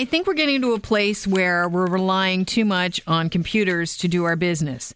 [0.00, 4.08] I think we're getting to a place where we're relying too much on computers to
[4.08, 4.94] do our business.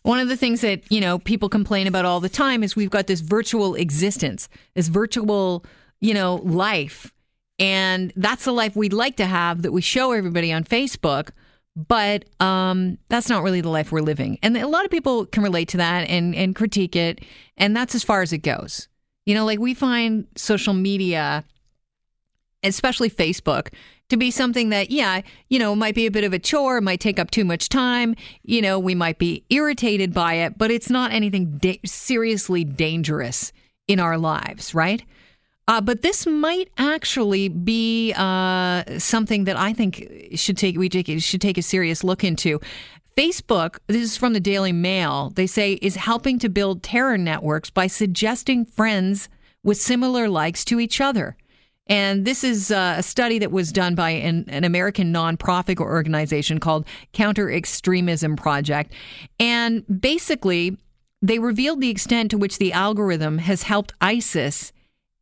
[0.00, 2.88] One of the things that, you know, people complain about all the time is we've
[2.88, 5.62] got this virtual existence, this virtual,
[6.00, 7.12] you know, life.
[7.58, 11.32] And that's the life we'd like to have that we show everybody on Facebook.
[11.76, 14.38] But um, that's not really the life we're living.
[14.42, 17.20] And a lot of people can relate to that and, and critique it.
[17.58, 18.88] And that's as far as it goes.
[19.26, 21.44] You know, like we find social media,
[22.66, 23.72] especially Facebook,
[24.08, 27.00] to be something that, yeah, you know, might be a bit of a chore, might
[27.00, 28.14] take up too much time.
[28.42, 33.52] You know, we might be irritated by it, but it's not anything da- seriously dangerous
[33.88, 35.02] in our lives, right?
[35.68, 41.08] Uh, but this might actually be uh, something that I think should take we take,
[41.20, 42.60] should take a serious look into.
[43.16, 47.70] Facebook, this is from the Daily Mail, they say is helping to build terror networks
[47.70, 49.28] by suggesting friends
[49.64, 51.36] with similar likes to each other.
[51.86, 56.58] And this is uh, a study that was done by an, an American nonprofit organization
[56.58, 58.92] called Counter Extremism Project.
[59.38, 60.76] And basically,
[61.22, 64.72] they revealed the extent to which the algorithm has helped ISIS,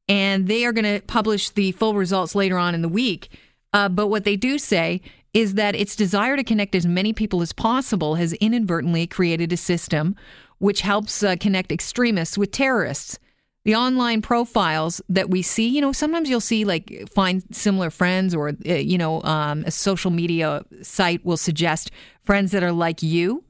[0.09, 3.29] and they are going to publish the full results later on in the week.
[3.73, 5.01] Uh, but what they do say
[5.35, 9.57] is that its desire to connect as many people as possible has inadvertently created a
[9.57, 10.15] system
[10.59, 13.19] which helps uh, connect extremists with terrorists
[13.65, 18.35] the online profiles that we see, you know, sometimes you'll see like find similar friends
[18.35, 21.91] or, uh, you know, um, a social media site will suggest
[22.25, 23.43] friends that are like you.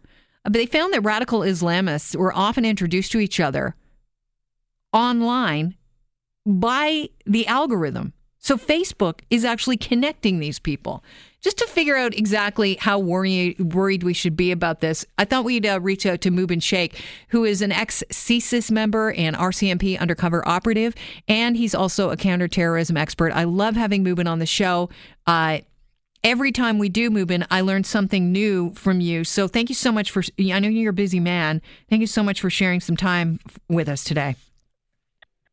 [0.45, 3.75] But they found that radical Islamists were often introduced to each other
[4.93, 5.77] online
[6.47, 8.13] by the algorithm.
[8.45, 11.03] So Facebook is actually connecting these people
[11.41, 15.47] just to figure out exactly how worry, worried we should be about this, I thought
[15.47, 19.99] we'd uh, reach out to Mubin Sheikh, who is an ex CSIS member and RCMP
[19.99, 20.95] undercover operative,
[21.27, 23.33] and he's also a counterterrorism expert.
[23.33, 24.91] I love having Mubin on the show.
[25.27, 25.61] Uh,
[26.23, 29.25] every time we do Mubin, I learn something new from you.
[29.25, 31.63] So thank you so much for, I know you're a busy man.
[31.89, 34.37] Thank you so much for sharing some time with us today.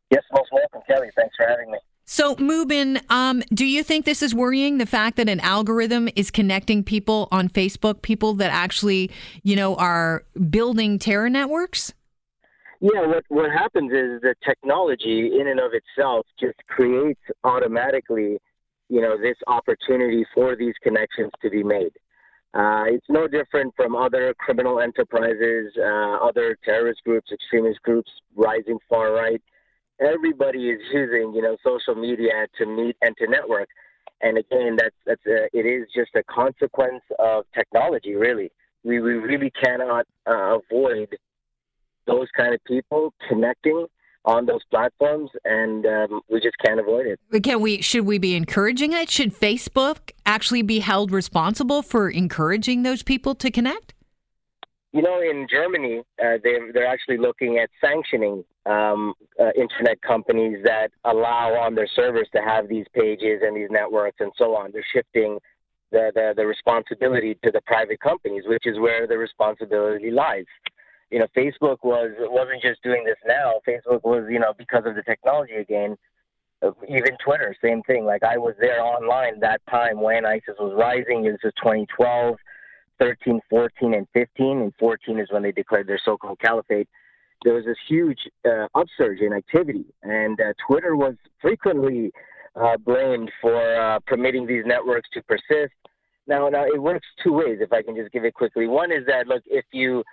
[0.09, 1.09] Yes, most welcome, Kelly.
[1.15, 1.77] Thanks for having me.
[2.05, 4.79] So, Mubin, um, do you think this is worrying?
[4.79, 9.11] The fact that an algorithm is connecting people on Facebook, people that actually,
[9.43, 11.93] you know, are building terror networks?
[12.81, 18.39] Yeah, what what happens is the technology in and of itself just creates automatically,
[18.89, 21.91] you know, this opportunity for these connections to be made.
[22.53, 28.79] Uh, it's no different from other criminal enterprises, uh, other terrorist groups, extremist groups, rising
[28.89, 29.41] far right
[30.01, 33.69] everybody is using you know social media to meet and to network.
[34.21, 38.51] And again that's that's a, it is just a consequence of technology really.
[38.83, 41.15] We we really cannot uh, avoid
[42.07, 43.85] those kind of people connecting
[44.23, 47.43] on those platforms and um, we just can't avoid it.
[47.43, 49.09] Can we should we be encouraging it?
[49.09, 53.90] Should facebook actually be held responsible for encouraging those people to connect
[54.93, 60.59] you know, in Germany, uh, they're they're actually looking at sanctioning um, uh, internet companies
[60.65, 64.71] that allow on their servers to have these pages and these networks and so on.
[64.73, 65.39] They're shifting
[65.91, 70.45] the, the, the responsibility to the private companies, which is where the responsibility lies.
[71.09, 73.61] You know, Facebook was wasn't just doing this now.
[73.67, 75.95] Facebook was, you know, because of the technology again.
[76.87, 78.05] Even Twitter, same thing.
[78.05, 81.23] Like I was there online that time when ISIS was rising.
[81.23, 82.35] This is 2012
[83.01, 84.61] 13, 14, and 15.
[84.61, 86.87] And 14 is when they declared their so-called caliphate.
[87.43, 92.11] There was this huge uh, upsurge in activity, and uh, Twitter was frequently
[92.55, 95.73] uh, blamed for uh, permitting these networks to persist.
[96.27, 97.57] Now, now it works two ways.
[97.59, 100.03] If I can just give it quickly, one is that look, if you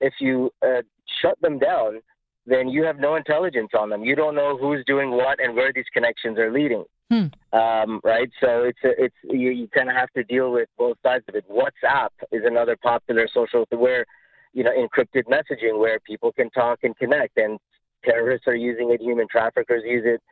[0.00, 0.80] if you uh,
[1.20, 2.00] shut them down,
[2.48, 4.04] then you have no intelligence on them.
[4.04, 6.84] You don't know who's doing what and where these connections are leading.
[7.10, 7.26] Hmm.
[7.52, 8.30] Um, right.
[8.40, 11.34] So it's a, it's you, you kind of have to deal with both sides of
[11.34, 11.44] it.
[11.50, 14.04] WhatsApp is another popular social where
[14.52, 17.58] you know encrypted messaging where people can talk and connect, and
[18.04, 20.22] terrorists are using it, human traffickers use it.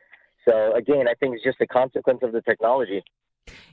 [0.45, 3.03] So again, I think it's just a consequence of the technology.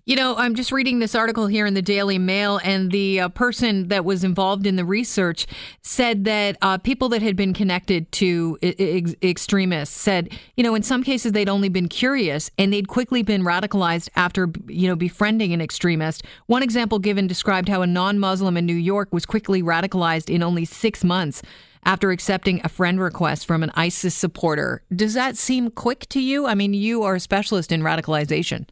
[0.07, 3.29] You know, I'm just reading this article here in the Daily Mail, and the uh,
[3.31, 5.47] person that was involved in the research
[5.81, 10.83] said that uh, people that had been connected to ex- extremists said, you know, in
[10.83, 15.55] some cases they'd only been curious and they'd quickly been radicalized after, you know, befriending
[15.55, 16.23] an extremist.
[16.49, 20.43] One example given described how a non Muslim in New York was quickly radicalized in
[20.43, 21.41] only six months
[21.87, 24.83] after accepting a friend request from an ISIS supporter.
[24.95, 26.47] Does that seem quick to you?
[26.47, 28.67] I mean, you are a specialist in radicalization.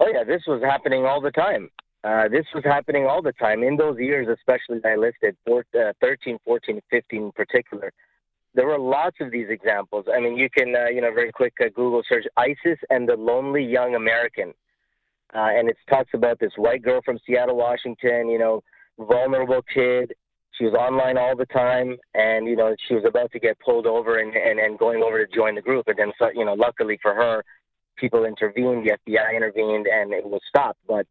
[0.00, 1.70] Oh yeah, this was happening all the time.
[2.04, 5.92] Uh, this was happening all the time in those years, especially I listed four, uh,
[6.00, 7.92] 13, 14, 15 in particular.
[8.54, 10.06] There were lots of these examples.
[10.14, 13.16] I mean, you can, uh, you know, very quick uh, Google search ISIS and the
[13.16, 14.52] lonely young American.
[15.34, 18.28] uh, and it talks about this white girl from Seattle, Washington.
[18.28, 18.62] You know,
[18.98, 20.12] vulnerable kid.
[20.52, 23.86] She was online all the time, and you know she was about to get pulled
[23.86, 25.88] over and and, and going over to join the group.
[25.88, 27.44] And then, so, you know, luckily for her,
[27.96, 28.86] people intervened.
[28.86, 30.78] The FBI intervened, and it was stopped.
[30.86, 31.06] But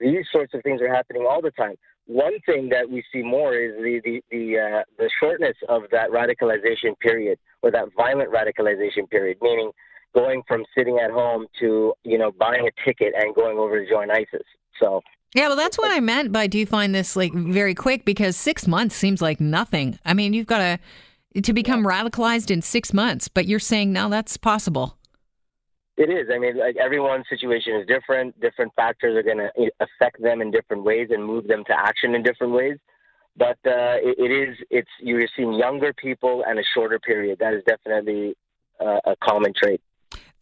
[0.00, 1.74] these sorts of things are happening all the time.
[2.06, 6.10] One thing that we see more is the the the, uh, the shortness of that
[6.10, 9.70] radicalization period or that violent radicalization period, meaning
[10.14, 13.90] going from sitting at home to you know buying a ticket and going over to
[13.90, 14.46] join ISIS.
[14.80, 15.00] So
[15.34, 18.04] yeah, well, that's what I meant by do you find this like very quick?
[18.04, 19.98] Because six months seems like nothing.
[20.04, 24.08] I mean, you've got to to become radicalized in six months, but you're saying now
[24.08, 24.98] that's possible.
[25.96, 26.28] It is.
[26.34, 28.40] I mean, like everyone's situation is different.
[28.40, 32.14] Different factors are going to affect them in different ways and move them to action
[32.14, 32.78] in different ways.
[33.36, 34.56] But uh, it, it is.
[34.70, 37.38] It's you're seeing younger people and a shorter period.
[37.40, 38.34] That is definitely
[38.80, 39.80] uh, a common trait.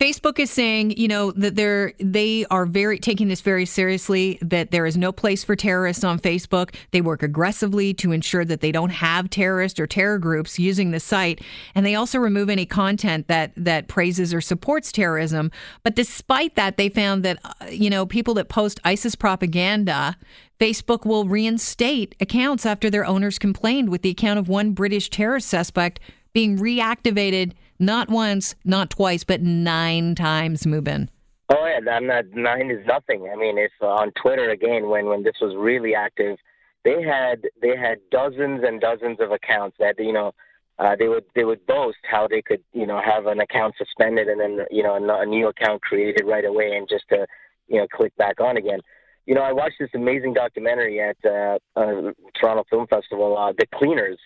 [0.00, 4.38] Facebook is saying, you know, that they're they are very taking this very seriously.
[4.41, 6.75] That there is no place for terrorists on Facebook.
[6.91, 11.00] They work aggressively to ensure that they don't have terrorist or terror groups using the
[11.00, 11.43] site,
[11.75, 15.50] and they also remove any content that that praises or supports terrorism.
[15.82, 20.17] But despite that, they found that uh, you know people that post ISIS propaganda.
[20.58, 25.49] Facebook will reinstate accounts after their owners complained, with the account of one British terrorist
[25.49, 26.00] suspect
[26.32, 31.09] being reactivated not once, not twice, but nine times, Mubin.
[31.53, 33.29] Oh yeah, I'm not, nine is nothing.
[33.32, 36.38] I mean, if uh, on Twitter again, when when this was really active,
[36.85, 40.32] they had they had dozens and dozens of accounts that you know
[40.79, 44.29] uh, they would they would boast how they could you know have an account suspended
[44.29, 47.27] and then you know a, a new account created right away and just to
[47.69, 48.81] you know click back on again.
[49.27, 53.67] You know, I watched this amazing documentary at uh, uh, Toronto Film Festival, uh, The
[53.75, 54.19] Cleaners,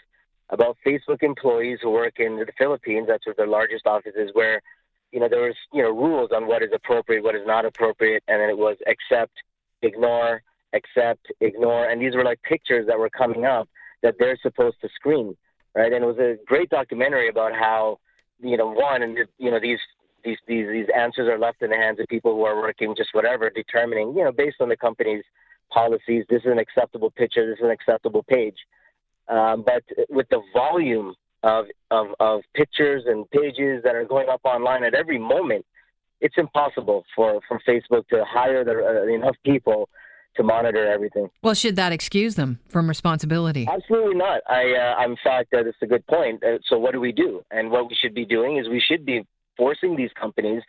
[0.50, 3.06] about Facebook employees who work in the Philippines.
[3.08, 4.60] That's where their largest office is, where
[5.12, 8.22] you know there was you know rules on what is appropriate, what is not appropriate,
[8.28, 9.32] and then it was accept,
[9.82, 10.42] ignore,
[10.72, 13.68] accept, ignore, and these were like pictures that were coming up
[14.02, 15.36] that they're supposed to screen,
[15.74, 15.92] right?
[15.92, 17.98] And it was a great documentary about how
[18.40, 19.78] you know one and you know these
[20.24, 23.10] these these these answers are left in the hands of people who are working just
[23.12, 25.24] whatever, determining you know based on the company's
[25.70, 28.56] policies, this is an acceptable picture, this is an acceptable page.
[29.28, 34.40] Um, but with the volume of, of, of pictures and pages that are going up
[34.44, 35.64] online at every moment,
[36.20, 39.88] it's impossible for, for Facebook to hire the, uh, enough people
[40.36, 41.28] to monitor everything.
[41.42, 43.68] Well, should that excuse them from responsibility?
[43.70, 44.40] Absolutely not.
[44.48, 46.42] I, uh, in fact, uh, that's a good point.
[46.42, 47.42] Uh, so, what do we do?
[47.50, 49.24] And what we should be doing is we should be
[49.56, 50.62] forcing these companies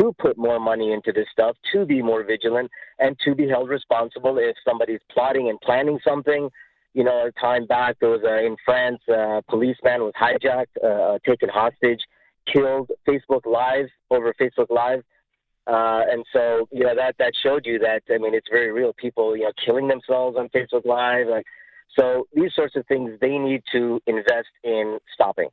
[0.00, 3.68] to put more money into this stuff, to be more vigilant, and to be held
[3.68, 6.48] responsible if somebody's plotting and planning something
[6.94, 11.18] you know, a time back, there was a, in France, a policeman was hijacked, uh,
[11.26, 12.00] taken hostage,
[12.52, 15.02] killed Facebook Live over Facebook Live.
[15.66, 18.92] Uh, and so, you know, that, that showed you that, I mean, it's very real.
[18.92, 21.28] People, you know, killing themselves on Facebook Live.
[21.28, 21.46] Like,
[21.98, 25.48] so these sorts of things they need to invest in stopping.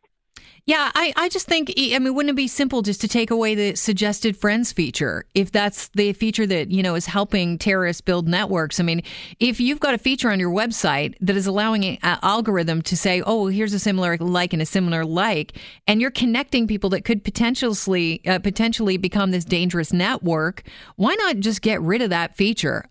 [0.69, 3.56] Yeah, I, I just think, I mean, wouldn't it be simple just to take away
[3.56, 8.27] the suggested friends feature if that's the feature that, you know, is helping terrorists build
[8.27, 8.80] networks?
[8.80, 9.01] I mean,
[9.39, 13.24] if you've got a feature on your website that is allowing an algorithm to say,
[13.25, 15.57] oh, here's a similar like and a similar like,
[15.88, 20.62] and you're connecting people that could potentially, uh, potentially become this dangerous network,
[20.98, 22.86] why not just get rid of that feature?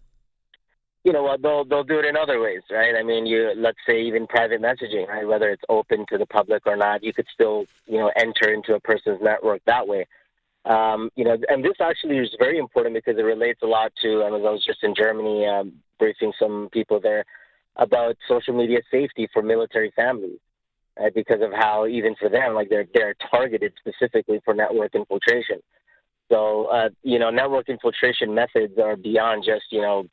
[1.09, 2.95] You know, they'll they'll do it in other ways, right?
[2.95, 5.27] I mean, you let's say even private messaging, right?
[5.27, 8.75] Whether it's open to the public or not, you could still you know enter into
[8.75, 10.07] a person's network that way.
[10.67, 14.23] Um, you know, and this actually is very important because it relates a lot to.
[14.23, 17.25] I, mean, I was just in Germany um, briefing some people there
[17.77, 20.41] about social media safety for military families,
[21.01, 21.15] right?
[21.15, 25.63] Because of how even for them, like they're they're targeted specifically for network infiltration.
[26.31, 30.07] So, uh, you know, network infiltration methods are beyond just, you know,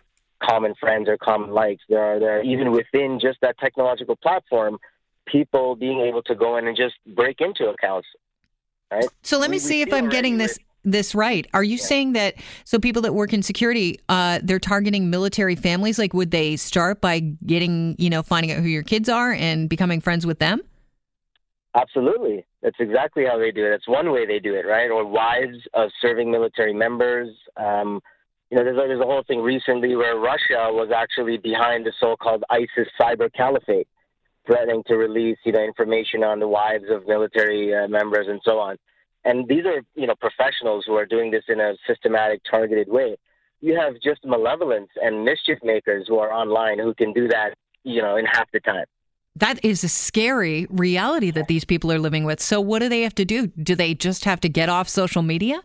[0.44, 1.84] common friends or common likes.
[1.90, 4.78] There are there are, even within just that technological platform,
[5.26, 8.08] people being able to go in and just break into accounts.
[8.92, 9.06] Right.
[9.24, 11.48] So let me we, see we if I'm getting this this right.
[11.54, 11.86] Are you yeah.
[11.86, 15.98] saying that so people that work in security, uh, they're targeting military families?
[15.98, 19.68] Like, would they start by getting you know finding out who your kids are and
[19.68, 20.62] becoming friends with them?
[21.76, 22.46] Absolutely.
[22.62, 23.72] That's exactly how they do it.
[23.72, 24.90] That's one way they do it, right?
[24.90, 27.30] Or wives of serving military members.
[27.58, 28.02] Um,
[28.56, 31.92] you know, there's a, there's a whole thing recently where Russia was actually behind the
[32.00, 33.86] so-called ISIS cyber caliphate,
[34.48, 38.58] threatening to release, you know, information on the wives of military uh, members and so
[38.58, 38.78] on.
[39.26, 43.18] And these are, you know, professionals who are doing this in a systematic, targeted way.
[43.60, 48.02] You have just malevolence and mischief makers who are online who can do that, you
[48.02, 48.86] know, in half the time.
[49.36, 52.40] That is a scary reality that these people are living with.
[52.40, 53.48] So, what do they have to do?
[53.48, 55.62] Do they just have to get off social media?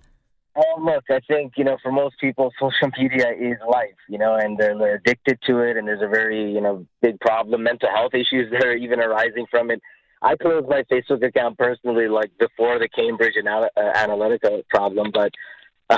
[0.57, 4.37] Well, look, I think you know, for most people, social media is life, you know,
[4.37, 7.89] and they're, they're addicted to it, and there's a very you know big problem, mental
[7.95, 9.81] health issues that are even arising from it.
[10.23, 15.33] I closed my Facebook account personally, like before the Cambridge uh, Analytica problem, but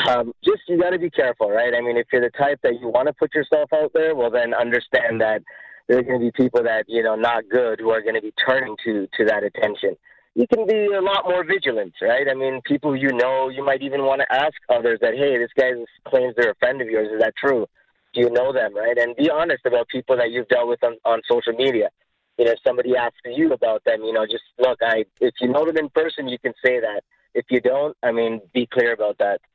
[0.09, 1.75] um, just you got to be careful, right?
[1.75, 4.30] I mean, if you're the type that you want to put yourself out there, well,
[4.30, 5.42] then understand that
[5.88, 8.32] there's going to be people that you know not good who are going to be
[8.47, 9.97] turning to to that attention
[10.35, 12.27] you can be a lot more vigilant, right?
[12.29, 15.51] I mean, people you know, you might even want to ask others that, hey, this
[15.59, 15.73] guy
[16.09, 17.11] claims they're a friend of yours.
[17.12, 17.67] Is that true?
[18.15, 18.97] Do you know them, right?
[18.97, 21.91] And be honest about people that you've dealt with on, on social media.
[22.39, 25.49] You know, if somebody asks you about them, you know, just look, I if you
[25.49, 27.03] know them in person, you can say that.
[27.35, 29.41] If you don't, I mean, be clear about that.